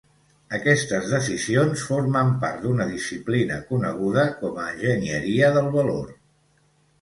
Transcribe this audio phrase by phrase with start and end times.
[0.57, 6.11] Aquestes decisions formen part d'una disciplina coneguda com a enginyeria del valor.